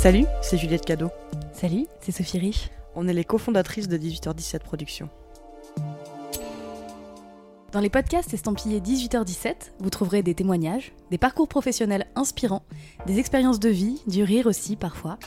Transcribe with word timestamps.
Salut, 0.00 0.26
c'est 0.42 0.56
Juliette 0.56 0.84
Cadeau. 0.84 1.10
Salut, 1.52 1.86
c'est 2.00 2.12
Sophie 2.12 2.38
Rich. 2.38 2.70
On 2.94 3.08
est 3.08 3.12
les 3.12 3.24
cofondatrices 3.24 3.88
de 3.88 3.98
18h17 3.98 4.60
Productions. 4.60 5.08
Dans 7.72 7.80
les 7.80 7.90
podcasts 7.90 8.32
estampillés 8.32 8.78
18h17, 8.78 9.72
vous 9.80 9.90
trouverez 9.90 10.22
des 10.22 10.36
témoignages, 10.36 10.92
des 11.10 11.18
parcours 11.18 11.48
professionnels 11.48 12.06
inspirants, 12.14 12.62
des 13.06 13.18
expériences 13.18 13.58
de 13.58 13.70
vie, 13.70 14.00
du 14.06 14.22
rire 14.22 14.46
aussi 14.46 14.76
parfois. 14.76 15.18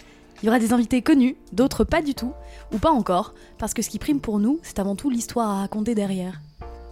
Il 0.42 0.46
y 0.46 0.50
aura 0.50 0.60
des 0.60 0.72
invités 0.72 1.02
connus, 1.02 1.36
d'autres 1.52 1.84
pas 1.84 2.02
du 2.02 2.16
tout, 2.16 2.32
ou 2.72 2.78
pas 2.78 2.92
encore, 2.92 3.34
parce 3.58 3.74
que 3.74 3.82
ce 3.82 3.90
qui 3.90 4.00
prime 4.00 4.22
pour 4.22 4.40
nous, 4.40 4.62
c'est 4.64 4.80
avant 4.80 4.96
tout 4.96 5.10
l'histoire 5.10 5.50
à 5.50 5.60
raconter 5.60 5.96
derrière. 5.96 6.40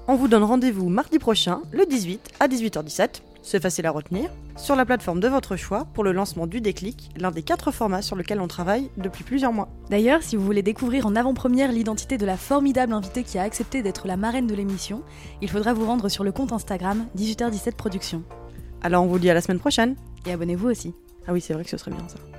On 0.10 0.16
vous 0.16 0.28
donne 0.28 0.44
rendez-vous 0.44 0.90
mardi 0.90 1.18
prochain, 1.18 1.62
le 1.72 1.86
18 1.86 2.32
à 2.42 2.50
18h17, 2.50 3.22
c'est 3.42 3.62
facile 3.62 3.86
à 3.86 3.92
retenir, 3.92 4.30
sur 4.58 4.76
la 4.76 4.86
plateforme 4.86 5.20
de 5.20 5.28
votre 5.28 5.56
choix 5.56 5.86
pour 5.94 6.04
le 6.04 6.12
lancement 6.12 6.48
du 6.48 6.62
déclic, 6.62 7.10
l'un 7.18 7.32
des 7.32 7.44
quatre 7.44 7.72
formats 7.72 8.02
sur 8.02 8.16
lequel 8.16 8.42
on 8.42 8.48
travaille 8.48 8.90
depuis 8.98 9.24
plusieurs 9.24 9.54
mois. 9.54 9.70
D'ailleurs, 9.90 10.24
si 10.24 10.36
vous 10.36 10.44
voulez 10.44 10.62
découvrir 10.62 11.06
en 11.06 11.16
avant-première 11.16 11.72
l'identité 11.72 12.18
de 12.18 12.26
la 12.26 12.38
formidable 12.38 12.94
invitée 12.94 13.24
qui 13.24 13.38
a 13.38 13.44
accepté 13.44 13.82
d'être 13.82 14.08
la 14.08 14.18
marraine 14.18 14.48
de 14.48 14.56
l'émission, 14.56 15.04
il 15.42 15.50
faudra 15.50 15.74
vous 15.74 15.86
rendre 15.86 16.10
sur 16.10 16.24
le 16.24 16.32
compte 16.32 16.52
Instagram 16.52 17.06
18h17 17.18 17.76
Productions. 17.76 18.24
Alors 18.82 19.04
on 19.04 19.08
vous 19.08 19.20
dit 19.20 19.30
à 19.30 19.34
la 19.34 19.42
semaine 19.42 19.60
prochaine. 19.60 19.96
Et 20.26 20.32
abonnez-vous 20.32 20.70
aussi. 20.70 20.94
Ah 21.28 21.34
oui, 21.34 21.42
c'est 21.42 21.54
vrai 21.54 21.64
que 21.64 21.70
ce 21.70 21.78
serait 21.78 21.92
bien 21.92 22.08
ça. 22.08 22.39